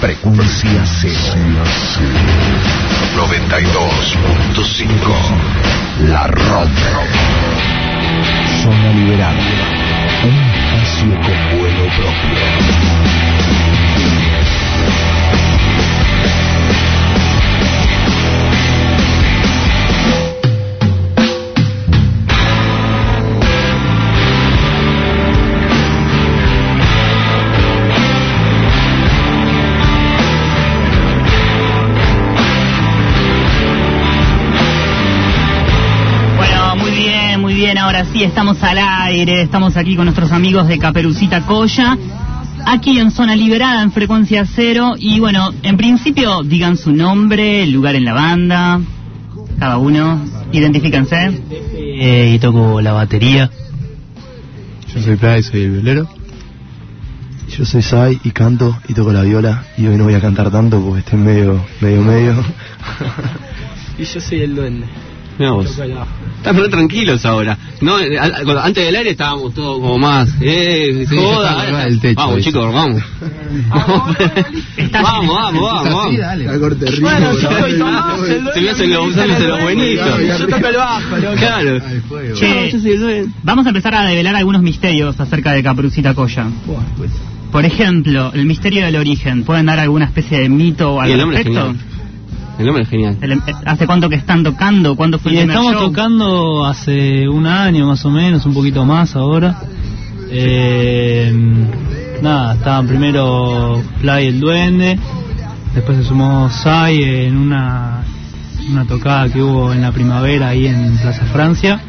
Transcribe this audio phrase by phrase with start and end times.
[0.00, 1.34] Frecuencia cero.
[3.16, 6.08] 92.5.
[6.08, 6.70] La Rock.
[8.62, 9.36] Zona liberada.
[10.24, 13.29] Un espacio con vuelo propio.
[38.20, 39.40] Sí, estamos al aire.
[39.40, 41.96] Estamos aquí con nuestros amigos de Caperucita Coya.
[42.66, 44.94] Aquí en Zona Liberada, en Frecuencia Cero.
[44.98, 48.80] Y bueno, en principio, digan su nombre, el lugar en la banda.
[49.58, 50.20] Cada uno.
[50.52, 51.40] Identifíquense.
[51.74, 53.50] Eh, y toco la batería.
[54.94, 56.08] Yo soy Play, soy el violero.
[57.48, 60.50] Yo soy Sai y canto y toco la viola y hoy no voy a cantar
[60.50, 62.34] tanto porque estoy medio, medio, medio.
[63.98, 64.86] Y yo soy el duende.
[65.40, 65.70] Mira vos.
[65.70, 67.56] Están re tranquilos ahora.
[67.80, 70.28] No, eh, antes del aire estábamos todos como más.
[70.38, 71.86] Eh, Sí, joda.
[71.98, 72.44] techo, vamos, eso.
[72.44, 73.02] chicos, vamos.
[73.70, 74.16] Vamos,
[74.92, 77.00] vamos, vamos, vamos.
[77.00, 80.20] Bueno, yo soy Tomás, el Se me hacen los usándose los buenitos.
[80.40, 81.36] Yo toco el bajo, loco.
[81.36, 81.80] Claro.
[82.34, 86.48] Che, vamos a empezar a develar algunos misterios acerca de Caperucita Coya.
[87.50, 89.44] Por ejemplo, el misterio del origen.
[89.44, 91.74] ¿Pueden dar alguna especie de mito o Y al el nombre es respecto?
[92.60, 93.16] El nombre es genial.
[93.20, 94.94] El- eh, ¿Hace cuánto que están tocando?
[94.94, 95.86] ¿Cuándo fue Y el estamos show?
[95.88, 99.56] tocando hace un año más o menos, un poquito más ahora.
[100.30, 101.32] Eh,
[102.22, 104.98] nada, estaban primero Fly el Duende,
[105.74, 108.04] después se sumó Sai en una,
[108.70, 111.80] una tocada que hubo en la primavera ahí en Plaza Francia.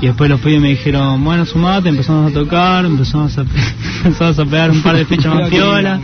[0.00, 3.44] Y después los pibes me dijeron, bueno, sumate, empezamos a tocar, empezamos a,
[4.04, 5.98] empezamos a pegar un par de fechas más piola.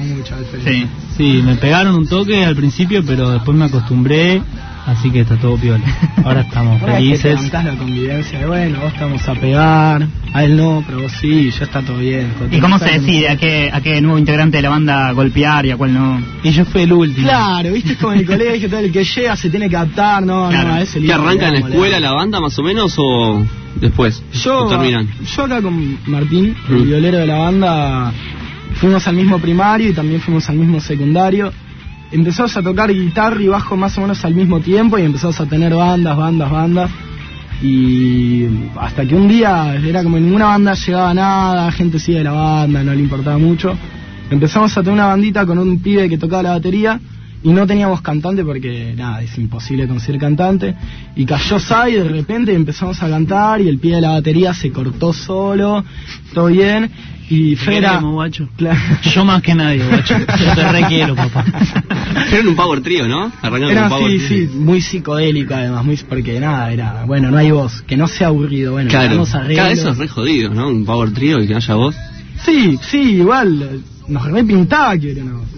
[0.65, 0.87] Sí.
[1.17, 4.43] Sí, me pegaron un toque al principio, pero después me acostumbré,
[4.87, 5.85] así que está todo piola.
[6.25, 7.53] Ahora estamos Ahora es que felices.
[7.53, 11.65] la convivencia de, bueno, vos estamos a pegar, a él no, pero vos sí, ya
[11.65, 12.33] está todo bien.
[12.51, 15.71] ¿Y cómo se decide a qué, a qué nuevo integrante de la banda golpear y
[15.73, 16.23] a cuál no?
[16.43, 17.29] Y yo fui el último.
[17.29, 20.23] Claro, viste, es como en el colegio, todo el que llega se tiene que adaptar,
[20.25, 20.69] no, Claro.
[20.69, 23.45] no, a ese ¿Que arranca en la escuela la banda más o menos o
[23.81, 24.23] después?
[24.33, 25.09] Yo, ¿O terminan?
[25.25, 26.85] yo acá con Martín, el Mm.
[26.85, 28.13] violero de la banda,
[28.75, 31.53] fuimos al mismo primario y también fuimos al mismo secundario.
[32.11, 35.47] Empezamos a tocar guitarra y bajo más o menos al mismo tiempo y empezamos a
[35.47, 36.91] tener bandas, bandas, bandas.
[37.63, 38.47] Y
[38.79, 42.33] hasta que un día era como en ninguna banda llegaba nada, gente sigue de la
[42.33, 43.73] banda, no le importaba mucho.
[44.31, 46.99] Empezamos a tener una bandita con un pibe que tocaba la batería
[47.45, 50.75] y no teníamos cantante porque nada, es imposible conseguir cantante.
[51.17, 54.55] Y cayó Sai de repente y empezamos a cantar y el pie de la batería
[54.55, 55.85] se cortó solo,
[56.33, 56.91] todo bien.
[57.29, 57.93] Y Fera.
[57.93, 58.49] queremos, guacho.
[58.57, 58.79] Claro.
[59.15, 60.19] Yo más que nadie, guacho.
[60.19, 61.45] Yo te requiero, papá.
[62.31, 63.33] Eran un power trío, ¿no?
[63.41, 64.51] Arrancaron Era un power sí, trío.
[64.51, 68.27] sí, muy psicodélico además, muy porque nada, era, bueno, no hay voz, que no sea
[68.29, 70.69] aburrido, bueno, Claro, cada eso es re jodido, ¿no?
[70.69, 71.97] Un power trío y que haya voz.
[72.45, 75.49] Sí, sí, igual, nos repintaba que era una voz.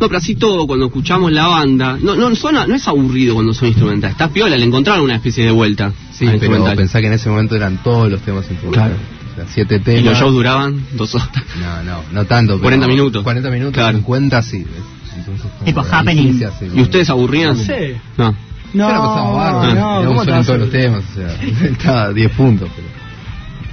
[0.00, 3.54] No, pero así todo, cuando escuchamos la banda, no, no suena, no es aburrido cuando
[3.54, 4.14] son instrumentales.
[4.14, 5.92] Está piola, le encontraron una especie de vuelta.
[6.12, 8.96] Sí, pero pensá que en ese momento eran todos los temas instrumentales.
[9.32, 10.00] O sea, siete temas.
[10.02, 11.28] Y los shows duraban dos horas.
[11.60, 12.52] No, no, no tanto.
[12.54, 13.22] pero 40 minutos.
[13.22, 13.98] 40 minutos, Claro.
[13.98, 14.64] 50 sí.
[15.16, 16.38] Entonces, Tipo happening.
[16.38, 17.56] sí hace ¿Y ustedes aburrían?
[17.56, 17.96] No sé.
[18.16, 18.34] No.
[18.74, 18.86] No,
[19.34, 19.74] bárbaro.
[19.74, 21.04] no, Era ¿cómo un te solo en vas a- todos los temas.
[21.10, 22.68] O sea, estaba a 10 puntos.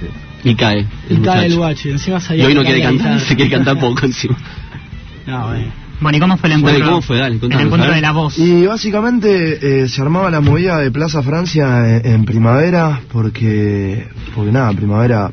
[0.00, 0.12] Pero,
[0.44, 0.86] Y cae.
[1.10, 1.56] Y el cae el muchacho.
[1.58, 4.36] guacho, y encima Y hoy no quiere cantar, se quiere cantar poco encima.
[5.26, 5.72] No, bueno.
[6.04, 6.88] Bueno, ¿y cómo fue el Dale, encuentro?
[6.90, 7.16] ¿cómo fue?
[7.18, 8.38] Dale, el encuentro de la voz.
[8.38, 14.52] Y básicamente eh, se armaba la movida de Plaza Francia en, en primavera porque, porque
[14.52, 15.32] nada, primavera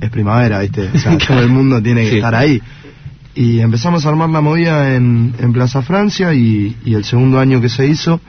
[0.00, 0.88] es primavera, ¿viste?
[0.94, 2.16] O sea, todo el mundo tiene que Sí.
[2.16, 2.60] estar ahí.
[3.34, 7.60] Y empezamos a armar la movida en, en Plaza Francia y, y el segundo año
[7.62, 8.20] que se hizo,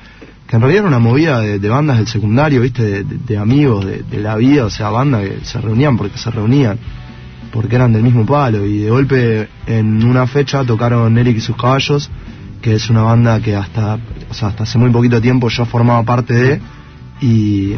[0.47, 2.83] que en realidad era una movida de, de bandas del secundario, ¿viste?
[2.83, 6.17] De, de- de amigos de, de la vida, o sea, bandas que se reunían porque
[6.17, 6.77] se reunían,
[7.53, 8.65] porque eran del mismo palo.
[8.65, 12.09] Y de golpe en una fecha tocaron Eric y sus caballos,
[12.61, 16.03] que es una banda que hasta, o sea, hasta hace muy poquito tiempo yo formaba
[16.03, 16.61] parte de,
[17.21, 17.75] y,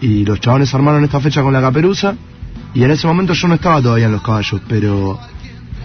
[0.00, 2.14] y los chabones armaron esta fecha con la caperuza,
[2.74, 5.18] y en ese momento yo no estaba todavía en los caballos, pero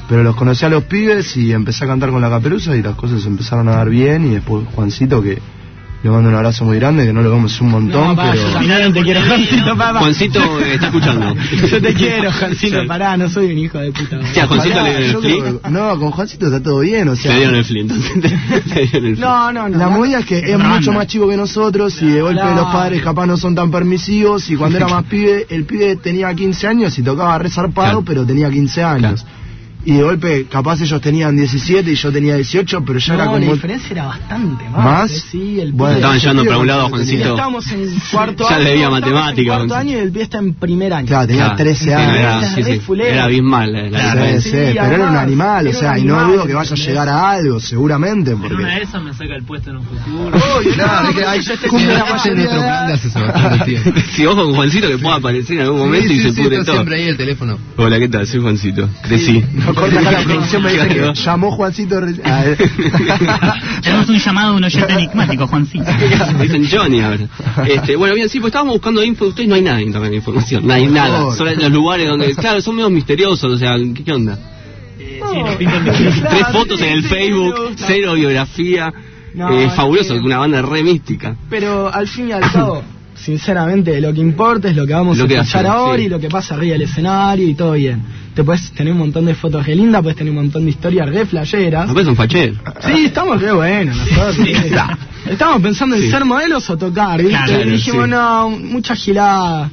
[0.08, 2.96] pero los conocí a los pibes y empecé a cantar con la caperuza y las
[2.96, 5.40] cosas empezaron a dar bien y después Juancito que
[6.04, 8.42] le mando un abrazo muy grande que no lo vemos un montón No, pa, yo
[8.60, 10.00] pero te quiero, Juancito, papá.
[10.00, 11.34] Juancito eh, está escuchando.
[11.72, 12.88] Yo te quiero, Juancito, Sí.
[12.88, 14.20] pará, no soy un hijo de puta.
[14.34, 15.66] Sí, a Juancito Pará, le yo el flip.
[15.70, 18.12] no con Juancito está todo bien o sea Se dieron el flip, entonces.
[18.68, 19.20] Se dieron el flip.
[19.20, 19.78] No, no, no.
[19.78, 22.56] la movida es que es mucho más chico que nosotros y de golpe No.
[22.56, 26.34] los padres capaz no son tan permisivos y cuando era más pibe, el pibe tenía
[26.34, 28.04] 15 años y tocaba re zarpado Claro.
[28.06, 29.26] pero tenía 15 años.
[29.86, 33.32] Y de golpe, capaz ellos tenían 17 y yo tenía 18, pero ya era No,
[33.34, 33.46] como...
[33.46, 34.84] la diferencia era bastante más.
[34.86, 35.12] ¿Más?
[35.12, 37.30] eh, Sí, el Bueno, Estaban llevando para un lado, Juancito.
[37.32, 38.64] Estamos en cuarto Ya año.
[38.64, 41.08] le debía estamos en matemática, cuarto año y el pibe está en primer año.
[41.08, 42.16] Claro, tenía Claro, 13 sí, no, años.
[42.18, 42.40] era,
[43.08, 43.76] Era era abismal
[44.84, 47.30] pero era un animal, o era sea, y no dudo que vaya a llegar a
[47.32, 48.56] algo, seguramente, En porque...
[48.56, 50.40] una de esas me saca el puesto en un futuro.
[50.78, 51.02] Ya
[53.32, 53.92] bastante tiempo.
[54.14, 56.76] Si ojo con Juancito que pueda aparecer en algún momento y se pudre todo.
[56.76, 57.58] siempre ahí el teléfono.
[57.78, 58.28] Hola, ¿qué tal?
[58.28, 58.88] Soy Juancito.
[59.04, 59.44] Crecí.
[59.74, 62.00] No, corta acá la producción me dice que llamó Juancito...
[62.24, 62.58] Ah, eh.
[63.82, 65.86] Tenemos un llamado de un oyente enigmático, Juancito.
[66.42, 67.28] Dicen Johnny ahora.
[67.68, 70.12] Este, bueno, bien, sí, pues estábamos buscando info de ustedes, no hay nada en internet
[70.12, 71.18] de información, no hay Por nada.
[71.18, 71.36] favor.
[71.36, 74.38] Solo en los lugares donde, claro, son medio misteriosos, o sea, ¿qué, qué onda?
[75.00, 78.94] Eh, sí, pintan Tres fotos en el Facebook, cero biografía.
[79.34, 81.36] No, eh, es fabuloso, una banda re mística.
[81.50, 82.84] Pero al fin y al cabo,
[83.24, 86.06] sinceramente, lo que importa es lo que vamos Lo a que escuchar ahora sí.
[86.06, 88.02] y lo que pasa arriba del escenario y todo bien.
[88.36, 91.08] Te puedes tener un montón de fotos re lindas, puedes tener un montón de historias
[91.10, 91.86] re flasheras.
[91.86, 92.58] Después son facheros.
[92.82, 94.48] Sí, estamos re buenos nosotros.
[95.30, 96.12] Estamos pensando en Sí.
[96.12, 97.32] ser modelos o tocar, ¿viste?
[97.46, 98.12] Claro, y dijimos, sí.
[98.12, 99.70] no, mucha gilada.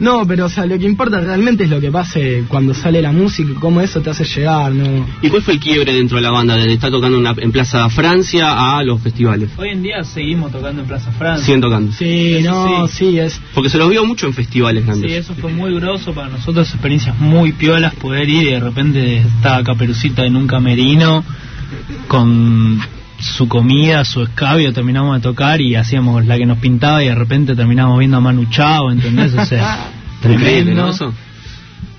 [0.00, 3.12] No, pero o sea, lo que importa realmente es lo que pase cuando sale la
[3.12, 5.06] música y cómo eso te hace llegar, ¿no?
[5.22, 6.56] ¿Y cuál fue el quiebre dentro de la banda?
[6.56, 9.50] De estar tocando en, una- en Plaza Francia a los festivales.
[9.58, 11.44] Hoy en día seguimos tocando en Plaza Francia.
[11.44, 11.92] Siguen tocando.
[11.92, 12.96] Sí, Eso no, sí.
[13.10, 13.40] sí, es...
[13.54, 15.12] Porque se los vio mucho en festivales Sí, grandes.
[15.12, 19.62] eso fue muy groso para nosotros, experiencias muy piolas, poder ir y de repente estaba
[19.62, 21.22] Caperucita en un camerino
[22.08, 22.80] con
[23.20, 27.14] su comida, su escabio, terminamos de tocar y hacíamos la que nos pintaba y de
[27.14, 29.34] repente terminamos viendo a Manu Chao, ¿entendés?
[29.34, 29.90] O sea,
[30.22, 30.74] tremendo.
[30.74, 30.88] ¿no?
[30.88, 31.12] Eso.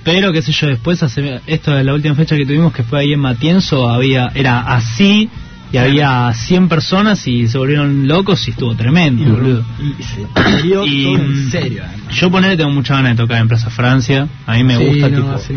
[0.03, 3.01] Pero qué sé yo, después hace esto de la última fecha que tuvimos que fue
[3.01, 5.29] ahí en Matienzo, había era así
[5.71, 9.63] y había 100 personas y se volvieron locos y estuvo tremendo, boludo.
[9.79, 12.15] Y se dio Y, todo en mm, serio, además.
[12.15, 15.09] Yo ponerle tengo mucha ganas de tocar en Plaza Francia, a mí me Sí, gusta
[15.09, 15.55] no, tipo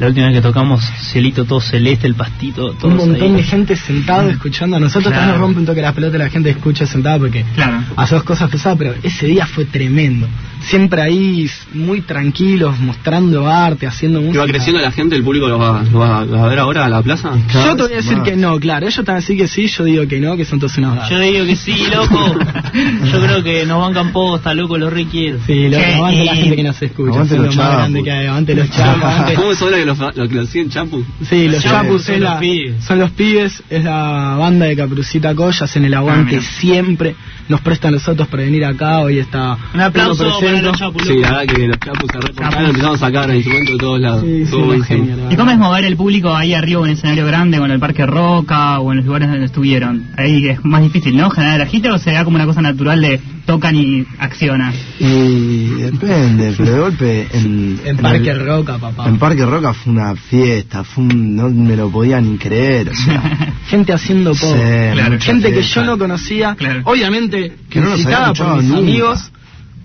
[0.00, 0.82] la última vez que tocamos
[1.12, 4.76] cielito todo celeste, el pastito, todo un montón de gente sentada escuchando.
[4.76, 5.16] A nosotros Claro.
[5.18, 7.78] también nos rompe un toque las pelotas la gente escucha sentada porque Claro.
[7.96, 10.26] hace dos cosas pesadas, pero ese día fue tremendo.
[10.62, 14.44] Siempre ahí muy tranquilos, mostrando arte, haciendo ¿Que música.
[14.44, 15.14] va creciendo la gente?
[15.14, 17.32] ¿El público lo va, lo va- lo va a ver ahora a la plaza?
[17.52, 18.28] Yo te voy a decir más.
[18.28, 18.86] que no, claro.
[18.86, 20.94] Ellos te van a decir que sí, yo digo que no, que son todos unos
[20.94, 21.20] Yo gatos.
[21.20, 22.38] digo que sí, loco.
[23.12, 25.38] Yo creo que nos bancan posta, loco, lo requiere.
[25.46, 27.22] Sí, lo, Sí, aguante la y- gente que nos escucha.
[27.22, 28.26] Es los lo más grande que hay.
[28.26, 29.34] Aguante los chapus.
[29.36, 31.04] ¿Cómo son los que los, los que los siguen, Chapu?
[31.28, 32.84] Sí, los Sí, Chapus son los pibes.
[32.84, 37.14] son los pibes, es la banda de Caprucita Collas en el aguante Ah, siempre.
[37.48, 39.56] Nos prestan los otros para venir acá, hoy está.
[39.74, 43.06] Un aplauso para los chapus, Sí, la verdad que los Chapus se reportaron, empezamos a
[43.06, 44.22] sacar instrumentos de todos lados.
[44.24, 44.98] Sí, sí, Todo una buenísimo.
[45.06, 47.70] genia, la ¿Y cómo es mover el público ahí arriba en un escenario grande, con
[47.70, 50.04] el Parque Roca o en los lugares donde estuvieron?
[50.16, 51.28] Ahí es más difícil, ¿no?
[51.30, 54.72] Generar el agite o se da como una cosa natural de tocan y accionan.
[54.98, 59.06] Y depende, pero de golpe en, En en Parque el- Roca, papá.
[59.06, 62.94] En Parque Roca fue una fiesta, fue un- no me lo podía ni creer, o
[62.94, 64.54] sea, Gente haciendo todo.
[64.54, 64.60] Sí,
[64.92, 66.54] Claro, mucha Gente que yo no conocía.
[66.54, 66.82] Claro.
[66.84, 67.33] Obviamente,
[67.70, 68.78] Que no escuchado por mis nunca.
[68.78, 69.30] amigos.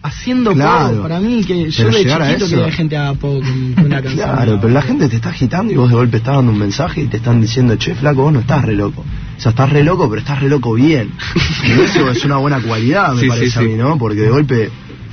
[0.01, 1.01] Haciendo Claro.
[1.01, 4.29] Para mí, que yo de chiquito que la gente haga poco con una canción.
[4.29, 7.01] Claro, pero la gente te está agitando y vos de golpe estás dando un mensaje
[7.01, 9.01] y te están diciendo, che, flaco, vos no estás re loco.
[9.37, 11.11] O sea, estás re loco, pero estás re loco bien.
[11.67, 13.97] Y eso es una buena cualidad, me Sí, parece sí, a mí, ¿no?
[13.97, 14.69] Porque de golpe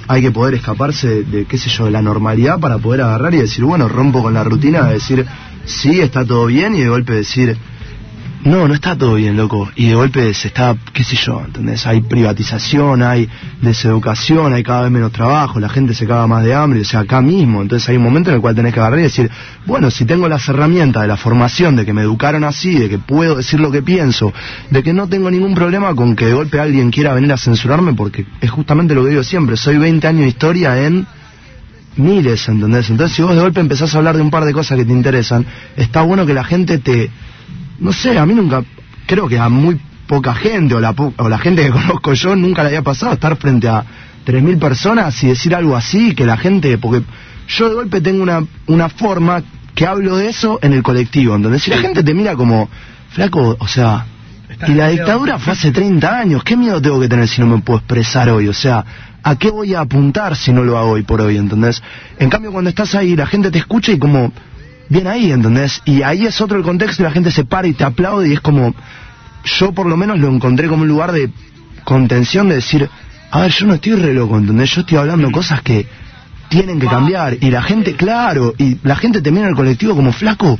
[0.06, 3.34] hay que poder escaparse de, de, qué sé yo, de la normalidad para poder agarrar
[3.34, 5.26] y decir, bueno, rompo con la rutina, de decir,
[5.64, 7.56] sí, está todo bien, y de golpe decir,
[8.46, 9.69] no, no está todo bien, loco.
[9.75, 11.84] Y de golpe se está, qué sé yo, ¿entendés?
[11.84, 13.29] Hay privatización, hay
[13.60, 17.00] deseducación, hay cada vez menos trabajo, la gente se caga más de hambre, o sea,
[17.00, 17.60] acá mismo.
[17.60, 19.29] Entonces hay un momento en el cual tenés que agarrar y decir,
[19.67, 22.98] bueno, si tengo las herramientas de la formación, de que me educaron así, de que
[22.98, 24.32] puedo decir lo que pienso,
[24.70, 27.94] de que no tengo ningún problema con que de golpe alguien quiera venir a censurarme,
[27.94, 31.05] porque es justamente lo que digo siempre, soy 20 años de historia en
[31.96, 32.91] miles, ¿entendés?
[32.91, 34.93] Entonces si vos de golpe empezás a hablar de un par de cosas que te
[34.93, 35.44] interesan,
[35.76, 37.10] está bueno que la gente te
[37.78, 38.62] no sé, a mí nunca,
[39.06, 42.36] creo que a muy poca gente, o la, po- o la gente que conozco yo,
[42.36, 43.84] nunca le había pasado estar frente a
[44.26, 47.04] 3.000 personas y decir algo así, que la gente, porque
[47.48, 49.42] yo de golpe tengo una, una forma
[49.74, 52.68] que hablo de eso en el colectivo, donde si la gente te mira como,
[53.10, 54.06] flaco, o sea,
[54.66, 57.58] y la dictadura fue hace 30 años, ¿qué miedo tengo que tener si no me
[57.58, 58.48] puedo expresar hoy?
[58.48, 58.84] O sea,
[59.22, 61.82] ¿a qué voy a apuntar si no lo hago hoy por hoy, ¿entendés?
[62.18, 64.32] En cambio, cuando estás ahí, la gente te escucha y como,
[64.88, 65.82] bien ahí, ¿entendés?
[65.84, 68.32] Y ahí es otro el contexto y la gente se para y te aplaude y
[68.34, 68.74] es como,
[69.44, 71.31] yo por lo menos lo encontré como un lugar de
[71.84, 72.88] contención de decir,
[73.31, 74.70] a ver, yo no estoy re loco, ¿entendés?
[74.74, 75.86] Yo estoy hablando cosas que
[76.48, 80.12] tienen que cambiar y la gente, claro, y la gente te mira el colectivo como
[80.12, 80.58] flaco,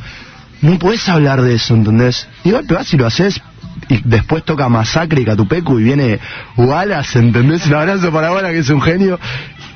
[0.63, 2.27] no puedes hablar de eso, ¿entendés?
[2.45, 3.41] Y golpe vas y lo haces
[3.89, 6.19] y después toca Masacre y Catupecu y viene
[6.57, 7.67] Wallace, ¿entendés?
[7.67, 9.21] Un abrazo para Wallace que es un genio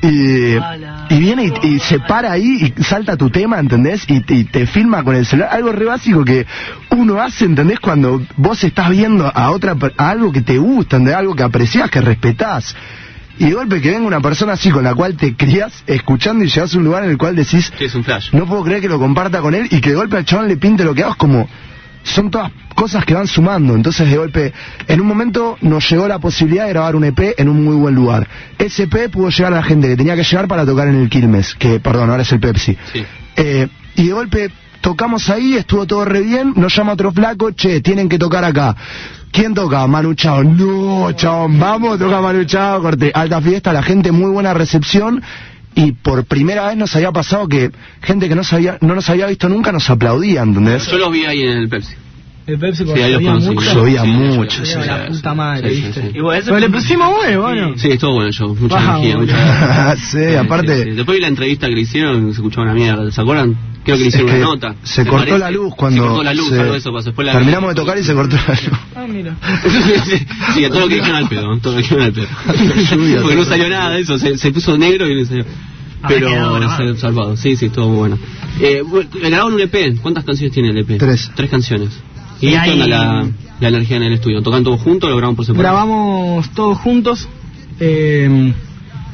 [0.03, 0.57] Y,
[1.15, 4.05] y viene y, y se para ahí y salta tu tema, ¿entendés?
[4.09, 5.51] Y, te- y te filma con el celular.
[5.53, 6.47] Algo re básico que
[6.97, 7.81] uno hace, ¿entendés?
[7.81, 11.17] Cuando vos estás viendo a otra a algo que te gusta, ¿entendés?
[11.17, 12.75] Algo que apreciás, que respetás.
[13.39, 16.49] Y de golpe que venga una persona así con la cual te crías escuchando y
[16.49, 18.29] llegas a un lugar en el cual decís, Sí, es un flash.
[18.33, 20.57] no puedo creer que lo comparta con él y que de golpe al chabón le
[20.59, 21.49] pinte lo que hago, es como
[22.03, 23.75] son todas cosas que van sumando.
[23.75, 24.53] Entonces, de golpe,
[24.89, 27.95] en un momento nos llegó la posibilidad de grabar un EP en un muy buen
[27.95, 28.27] lugar.
[28.59, 31.09] Ese EP pudo llegar a la gente que tenía que llegar para tocar en el
[31.09, 32.77] Quilmes, que, perdón, ahora es el Pepsi.
[32.93, 33.05] Sí.
[33.37, 37.81] Eh, y de golpe tocamos ahí, estuvo todo re bien, nos llama otro flaco, che,
[37.81, 38.75] tienen que tocar acá.
[39.33, 39.87] ¿Quién toca?
[39.87, 40.43] Manu Chao.
[40.43, 43.13] No, chabón, vamos, toca Manu Chao, corte.
[43.15, 45.23] Alta fiesta, la gente, muy buena recepción.
[45.75, 47.71] Y por primera vez nos había pasado que
[48.03, 50.45] gente que no, sabía, no nos había visto nunca nos aplaudía.
[50.45, 51.95] Yo los vi ahí en el Pepsi.
[52.51, 53.51] El Pepsi Sí, ahí los llovía conocí.
[53.51, 53.75] mucho.
[53.75, 56.01] Llovía Sí, mucho, sí, sí, la sí, puta sí, madre, sí, ¿viste?
[56.03, 56.09] sí.
[56.19, 57.79] Igual eso Pero le pusimos huevo, ¿no?
[57.79, 58.57] Sí, estuvo bueno el show.
[58.59, 62.31] Mucha Baja, energía, mucha sí, aparte, Sí, Después vi la entrevista que le hicieron, se
[62.39, 63.11] escuchaba una mierda.
[63.11, 63.57] ¿Se acuerdan?
[63.85, 64.75] Creo que le Es hicieron que una nota.
[64.83, 65.39] se ¿Te cortó parece?
[65.39, 67.07] la luz cuando Se cortó la luz, se- algo de eso pasó.
[67.07, 68.79] Después la terminamos de tocar y se cortó la luz.
[68.95, 69.37] Ah, mira.
[70.55, 72.27] sí, a todo lo que dijeron al pedo, todo lo que dijeron al pedo.
[73.23, 75.45] Porque no salió nada de eso, se, se puso negro y no salió.
[76.09, 78.19] Pero se- salvado, sí, sí, estuvo muy bueno.
[78.61, 80.99] Eh, bueno, grabaron un EP, ¿cuántas canciones tiene el EP?
[80.99, 81.31] Tres.
[81.35, 81.91] Tres canciones.
[82.41, 83.29] ¿Y, Y qué hay- la,
[83.61, 84.43] la energía en el estudio?
[84.43, 85.75] ¿Tocan todos juntos o lo graban por separado?
[85.77, 87.29] Grabamos todos juntos,
[87.79, 88.53] eh,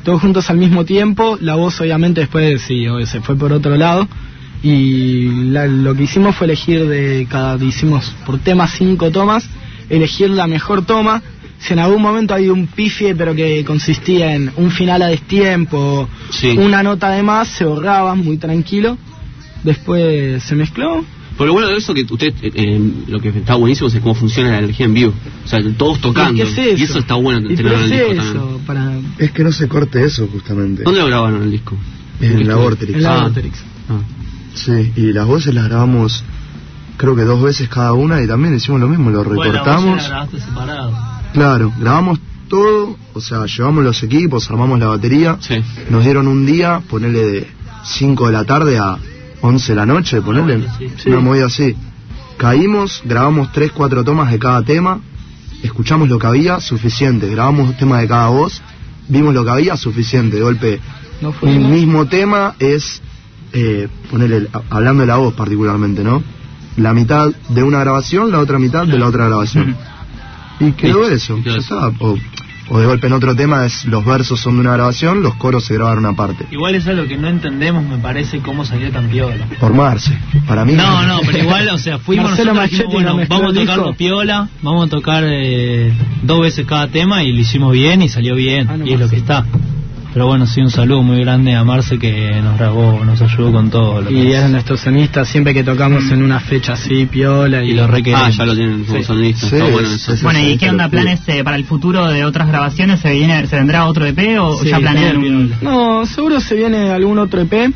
[0.04, 1.36] todos juntos al mismo tiempo.
[1.40, 4.08] La voz, obviamente, después sí, se fue por otro lado.
[4.62, 7.62] Y la- lo que hicimos fue elegir de cada.
[7.62, 9.48] Hicimos por tema cinco tomas,
[9.90, 11.22] elegir la mejor toma.
[11.58, 16.08] Si en algún momento hay un pifie, pero que consistía en un final a destiempo,
[16.30, 16.48] Sí.
[16.50, 18.98] una nota de más, se borraba muy tranquilo.
[19.64, 21.04] Después se mezcló,
[21.36, 24.14] Por lo bueno de eso que usted, eh, eh, lo que está buenísimo es cómo
[24.14, 25.12] funciona la energía en vivo.
[25.44, 26.42] O sea, todos tocando.
[26.42, 28.36] ¿Y qué es Y eso está bueno ¿Y tenerlo en el disco es también.
[28.36, 28.60] eso?
[28.66, 30.82] Para, Es que no se corte eso, justamente.
[30.84, 31.76] ¿Dónde lo grabaron el disco?
[32.20, 32.96] En la Vorterix.
[32.96, 33.30] en la Ah.
[33.90, 34.00] Ah.
[34.54, 36.24] Sí, y las voces las grabamos
[36.96, 40.02] creo que dos veces cada una y también hicimos lo mismo, lo Bueno, recortamos.
[40.02, 40.92] la grabaste separado.
[41.34, 45.56] Claro, grabamos todo, o sea, llevamos los equipos, armamos la batería, Sí.
[45.90, 47.46] nos dieron un día, ponerle de
[47.84, 48.96] 5 de la tarde a
[49.40, 50.66] 11 de la noche, ponerle
[50.98, 51.74] Sí, una movida así.
[52.36, 55.00] Caímos, grabamos 3, 4 tomas de cada tema,
[55.62, 58.60] escuchamos lo que había, suficiente, grabamos dos temas de cada voz,
[59.08, 60.80] vimos lo que había, suficiente, de golpe.
[61.22, 61.70] No Un fuimos.
[61.70, 63.00] mismo tema es,
[63.52, 66.22] eh, ponerle, a- hablando de la voz particularmente, ¿no?
[66.76, 69.76] La mitad de una grabación, la otra mitad de la otra grabación.
[70.58, 71.88] Y quedó eso, ya está.
[72.00, 72.16] O,
[72.68, 75.64] o de golpe en otro tema es los versos son de una grabación, los coros
[75.64, 76.46] se grabaron aparte.
[76.50, 79.46] Igual es algo que no entendemos, me parece, cómo salió tan piola.
[79.60, 80.72] Formarse, para mí.
[80.72, 83.84] No, no, pero igual, o sea, fuimos Marcelo nosotros dijimos, bueno, vamos a el tocarlo
[83.84, 83.96] disco.
[83.98, 85.92] piola, vamos a tocar eh,
[86.22, 89.00] dos veces cada tema y lo hicimos bien y salió bien, Ah, no y es
[89.00, 89.44] lo que está.
[90.12, 93.68] Pero bueno, sí, un saludo muy grande a Marce que nos grabó, nos ayudó con
[93.70, 94.00] todo.
[94.00, 97.62] Lo Y que es nuestro sonista siempre que tocamos en una fecha así, piola.
[97.62, 98.26] Y, y lo requerimos.
[98.26, 99.04] Ah, ya lo tienen como Sí.
[99.04, 99.46] sonista.
[99.48, 100.14] Sí, está bueno es- eso.
[100.14, 103.00] es- Bueno, ¿y sí, qué onda planes eh, para el futuro de otras grabaciones?
[103.00, 105.52] ¿Se viene, se vendrá otro EP o Sí, ya planean un...?
[105.60, 107.72] No, seguro se viene algún otro EP.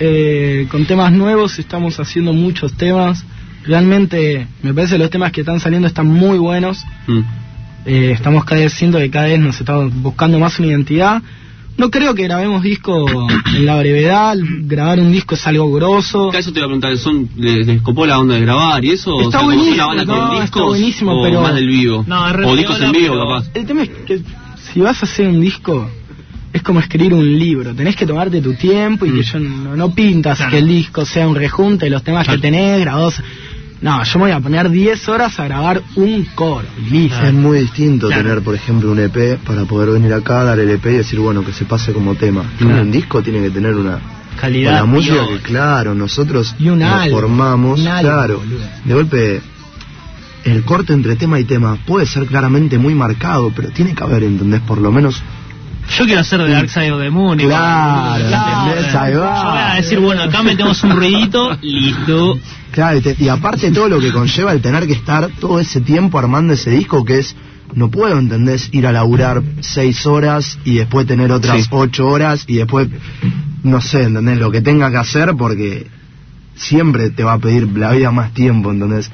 [0.00, 3.24] eh, con temas nuevos, estamos haciendo muchos temas.
[3.64, 6.84] Realmente, me parece que los temas que están saliendo están muy buenos.
[7.06, 7.20] Mm.
[7.84, 11.22] Eh, estamos cada vez siendo que cada vez nos estamos buscando más una identidad.
[11.76, 13.06] No creo que grabemos disco
[13.56, 14.36] en la brevedad.
[14.64, 16.30] Grabar un disco es algo grosso.
[16.32, 19.16] Eso te iba a preguntar, ¿son, les, les copó la onda de grabar y eso?
[19.22, 21.54] Está o sea, como buenísimo, una banda no, con está discos buenísimo, o pero- más
[21.54, 22.04] del vivo?
[22.06, 23.50] No, o discos en vivo, pero- capaz.
[23.54, 24.20] El tema es que
[24.72, 25.90] si vas a hacer un disco,
[26.52, 27.74] es como escribir un libro.
[27.74, 29.14] Tenés que tomarte tu tiempo y Mm.
[29.16, 30.52] que yo no, no pintas Claro.
[30.52, 32.38] que el disco sea un rejunte de los temas Claro.
[32.38, 33.14] que tenés grabados.
[33.82, 36.66] No, yo me voy a poner 10 horas a grabar un coro.
[36.90, 37.20] listo.
[37.26, 38.22] Es muy distinto Claro.
[38.22, 41.44] tener, por ejemplo, un EP para poder venir acá, dar el EP y decir, bueno,
[41.44, 42.44] que se pase como tema.
[42.58, 42.82] Claro.
[42.82, 43.98] Un disco tiene que tener una,
[44.40, 44.72] Calidad.
[44.72, 48.38] la música que, claro, nosotros Y nos formamos, claro.
[48.38, 48.60] boludo.
[48.84, 49.40] De golpe,
[50.44, 54.22] el corte entre tema y tema puede ser claramente muy marcado, pero tiene que haber,
[54.22, 54.60] ¿entendés?
[54.60, 55.22] Por lo menos
[55.98, 57.38] Yo quiero hacer de Dark Side of the Moon.
[57.38, 59.12] Claro, Claro.
[59.12, 62.38] Yo voy a decir, bueno, acá metemos un ruidito, listo.
[62.70, 65.80] Claro, y, te- y aparte todo lo que conlleva el tener que estar todo ese
[65.80, 67.36] tiempo armando ese disco que es,
[67.74, 68.68] no puedo, ¿entendés?
[68.72, 71.68] Ir a laburar seis horas y después tener otras Sí.
[71.70, 72.88] ocho horas y después,
[73.62, 74.38] no sé, ¿entendés?
[74.38, 75.86] Lo que tenga que hacer porque
[76.54, 79.10] siempre te va a pedir la vida más tiempo, ¿entendés?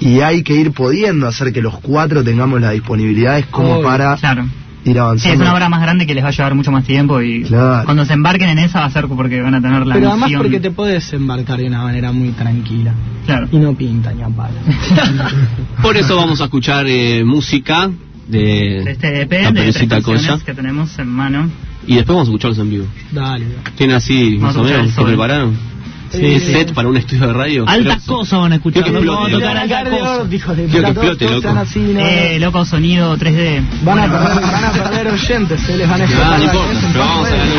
[0.00, 4.16] Y hay que ir pudiendo hacer que los cuatro tengamos las disponibilidades como Obvio, para
[4.16, 4.44] Claro
[4.84, 4.98] ir.
[5.18, 7.44] Sí, es una obra más grande que les va a llevar mucho más tiempo y
[7.44, 10.30] cuando se embarquen en esa va a ser porque van a tener la Pero además
[10.36, 12.94] porque te puedes embarcar de una manera muy tranquila.
[13.26, 13.48] Claro.
[13.50, 14.28] Y no pinta ni a.
[15.82, 17.90] Por eso vamos a escuchar eh, música
[18.26, 21.50] de, de este EP, la de tres que tenemos en mano.
[21.86, 22.86] Y después vamos a escucharlos en vivo.
[23.10, 23.46] Dale.
[23.76, 25.56] Tiene así, más o menos, se prepararon
[26.10, 27.64] sí, set para un estudio de radio.
[27.68, 28.84] Altas cosas van a escuchar.
[28.84, 30.28] Que explote, loco.
[30.28, 31.54] Que explote, loco.
[31.98, 33.62] Eh, loco, sonido 3D.
[33.82, 37.50] Van a perder, van a perder oyentes, se les van a vamos a ganar.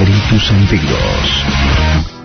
[0.00, 2.19] Abre tus sentidos.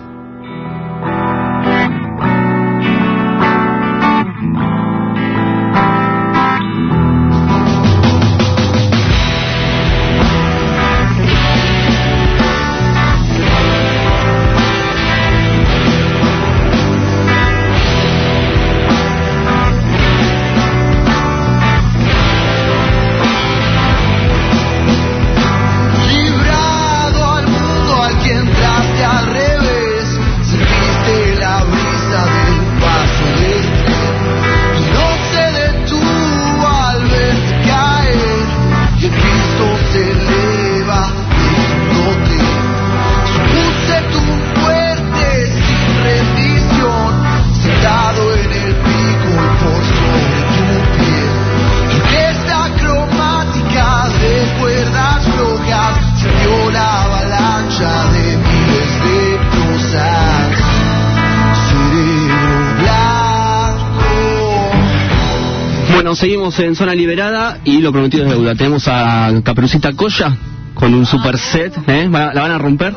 [66.48, 68.54] estamos en zona liberada y lo prometido es deuda.
[68.54, 70.36] Tenemos a Caperucita Coya
[70.74, 71.76] con un super set.
[71.88, 72.08] ¿eh?
[72.10, 72.92] ¿La van a romper?
[72.92, 72.96] ¿eh?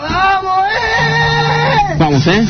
[1.98, 2.46] Eh!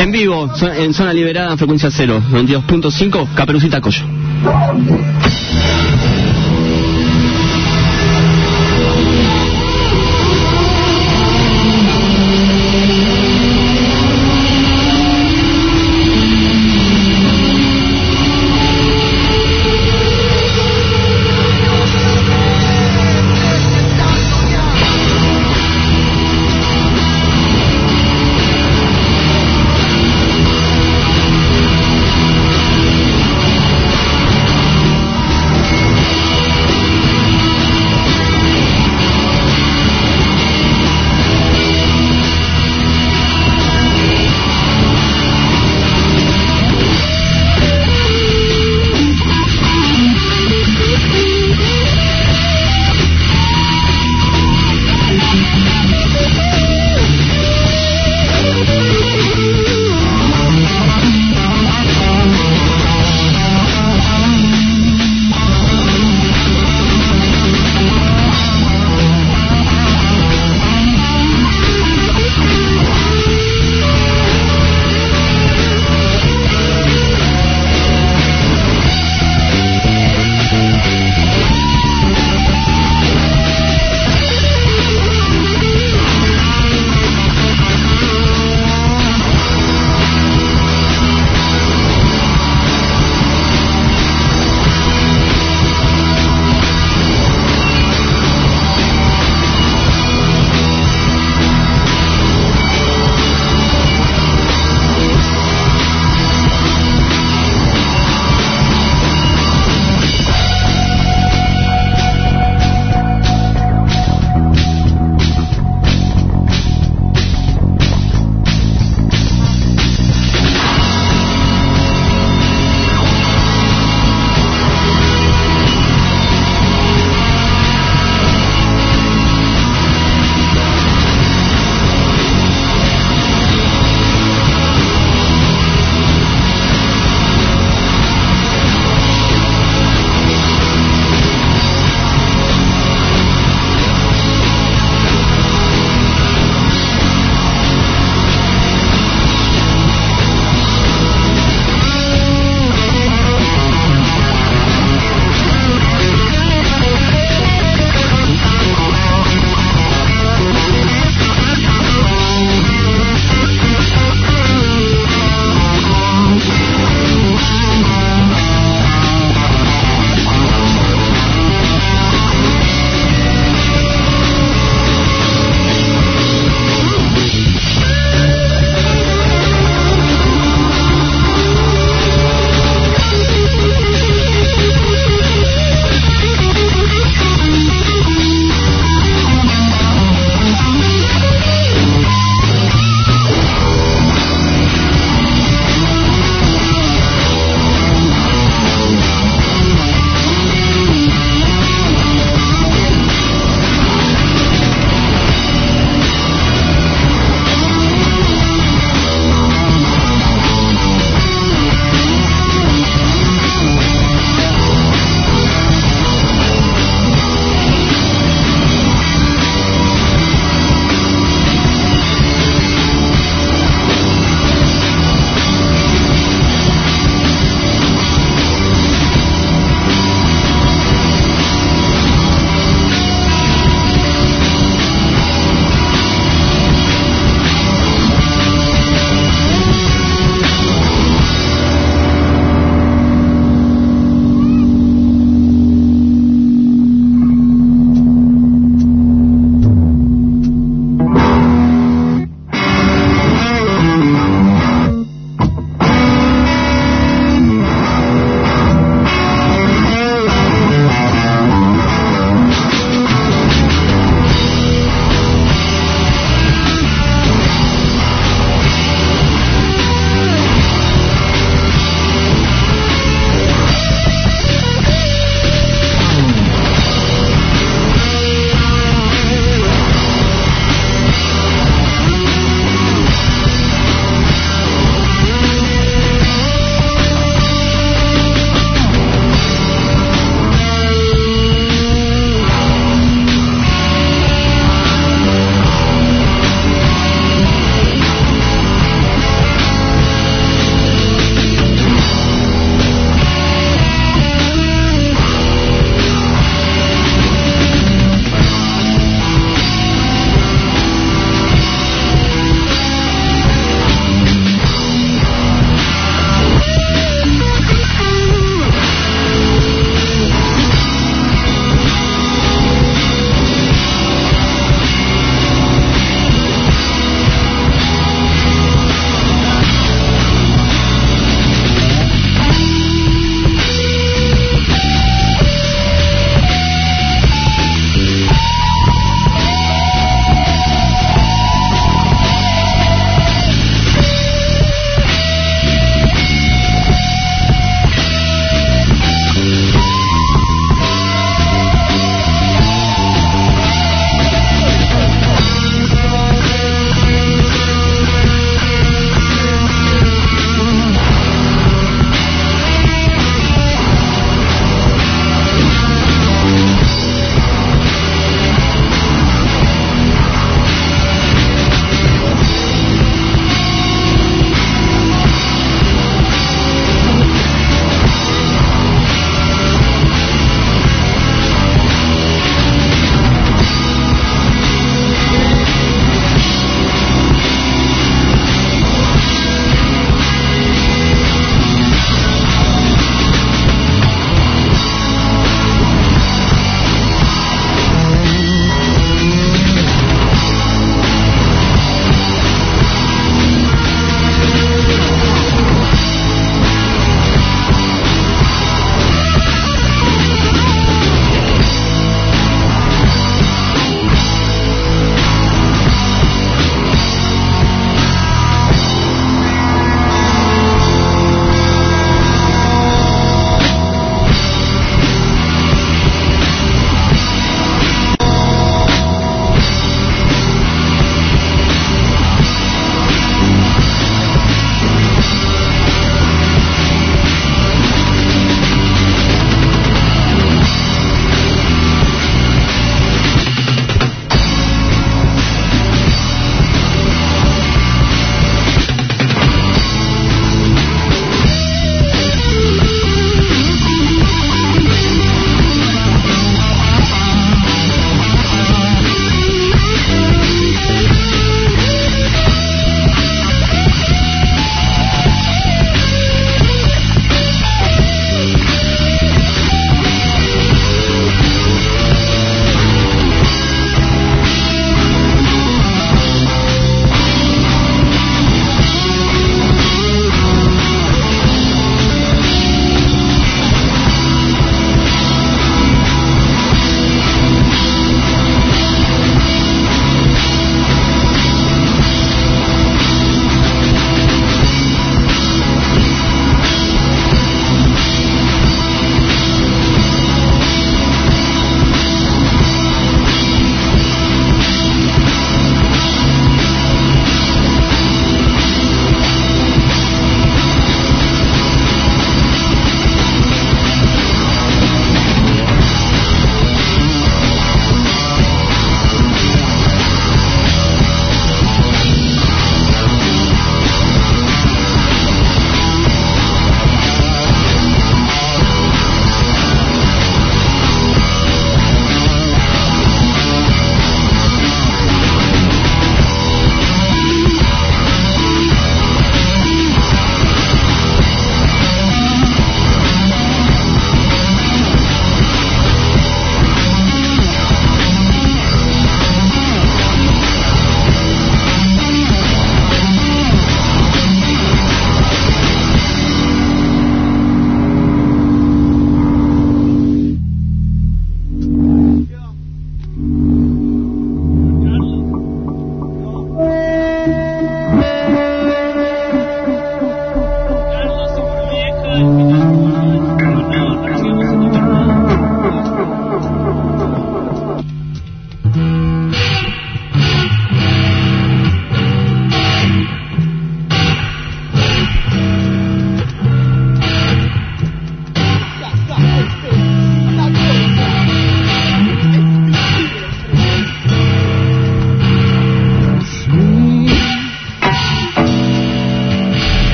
[0.00, 4.04] En vivo, en zona liberada, en frecuencia 0, 22.5, Caperucita Coya.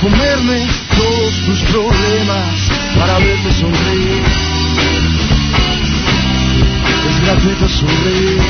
[0.00, 4.22] comerme todos tus problemas para verte sonreír.
[7.08, 8.40] Es gratuito sonreír.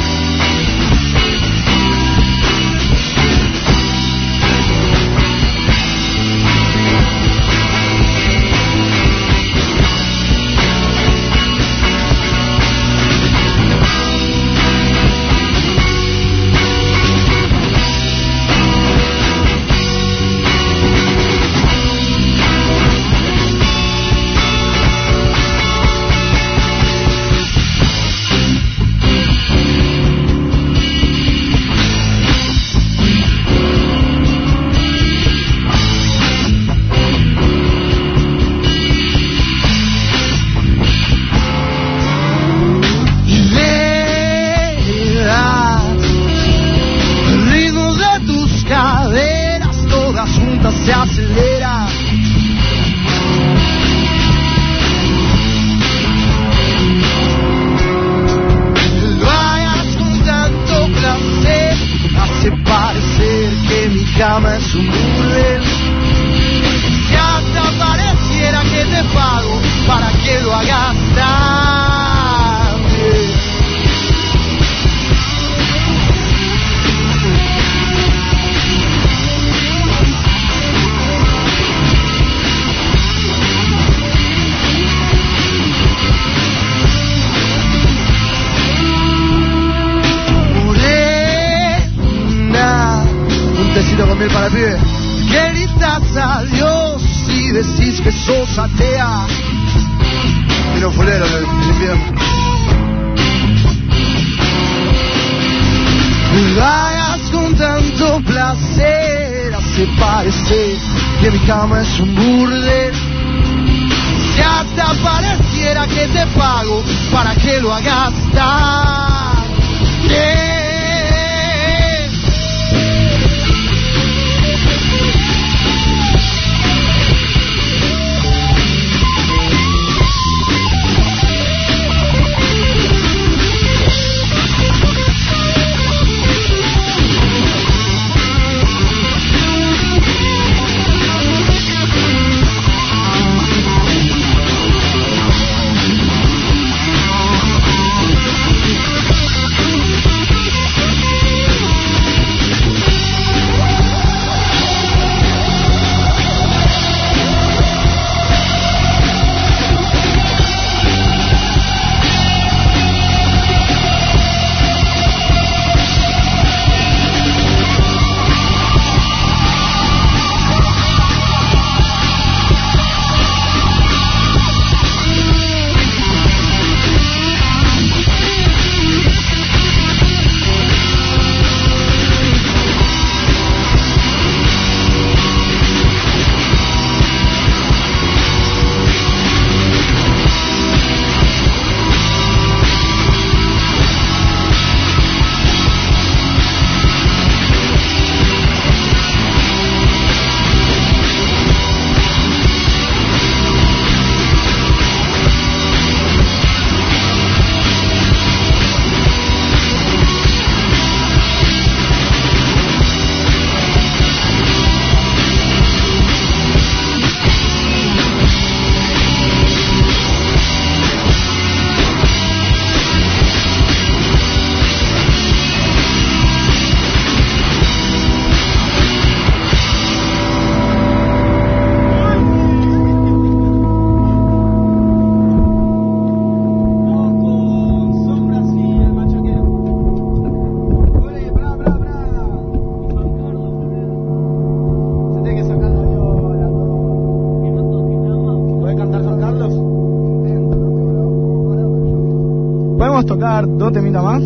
[253.70, 253.72] ¿no?
[253.72, 254.22] Temita más.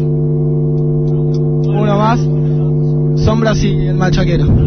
[1.76, 2.20] Uno más.
[3.24, 4.63] Sombras y el machaquero.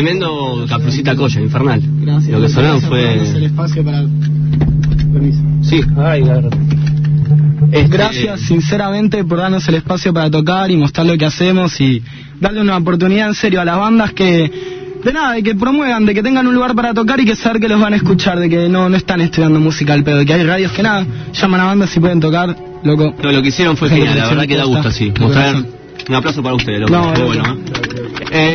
[0.00, 1.82] Tremendo, Caprucita Colla, infernal.
[2.00, 2.32] Gracias.
[2.32, 3.44] Lo que sonaron darnos el fue.
[3.44, 4.02] espacio para...
[5.12, 5.42] Permiso.
[5.62, 5.82] Sí.
[7.72, 12.02] Eh, Gracias sinceramente por darnos el espacio para tocar y mostrar lo que hacemos y
[12.40, 14.50] darle una oportunidad en serio a las bandas que
[15.04, 17.60] de nada, de que promuevan, de que tengan un lugar para tocar y que saber
[17.60, 20.24] que los van a escuchar, de que no, no están estudiando música al pedo, de
[20.24, 23.14] que hay radios que nada, llaman a bandas y pueden tocar, loco.
[23.22, 25.56] No, lo que hicieron fue genial, la verdad que da gusto de Mostrar.
[26.08, 26.92] Un aplauso para ustedes, loco.
[26.92, 27.58] No, Muy bueno,
[28.30, 28.49] ¿eh?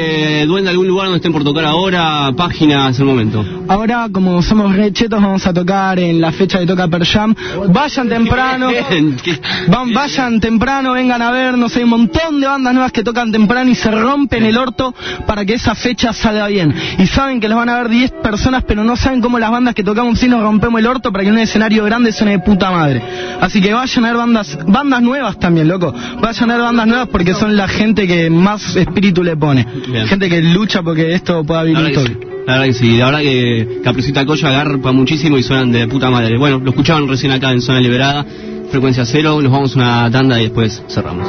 [0.45, 3.43] Eh, Duende, algún lugar donde estén por tocar ahora, página, es el momento.
[3.67, 7.33] Ahora, como somos rechetos, vamos a tocar en la fecha de Toca Per Jam.
[7.69, 8.69] Vayan temprano.
[9.67, 11.75] Van, vayan temprano, vengan a vernos.
[11.75, 14.93] Hay un montón de bandas nuevas que tocan temprano y se rompen el orto
[15.25, 16.73] para que esa fecha salga bien.
[16.99, 19.73] Y saben que los van a ver 10 personas, pero no saben cómo las bandas
[19.73, 22.39] que tocamos sí nos rompemos el orto para que en un escenario grande suene de
[22.39, 23.01] puta madre.
[23.41, 25.91] Así que vayan a ver bandas, bandas nuevas también, loco.
[26.21, 29.65] Vayan a ver bandas nuevas porque son la gente que más espíritu le pone.
[29.87, 30.07] Bien.
[30.07, 32.17] Gente que lucha porque esto pueda vivir sí.
[32.45, 36.11] La verdad que sí, la verdad que Capricita Colla agarpa muchísimo y suenan de puta
[36.11, 36.37] madre.
[36.37, 38.25] Bueno, lo escuchaban recién acá en Zona Liberada,
[38.69, 41.27] frecuencia cero, nos vamos a una tanda y después cerramos.